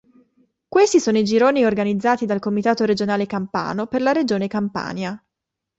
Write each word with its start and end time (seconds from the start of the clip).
Questi 0.67 0.99
sono 0.99 1.19
i 1.19 1.23
gironi 1.23 1.63
organizzati 1.63 2.25
dal 2.25 2.39
Comitato 2.39 2.85
Regionale 2.85 3.27
Campano 3.27 3.85
per 3.85 4.01
la 4.01 4.11
regione 4.13 4.47
Campania. 4.47 5.23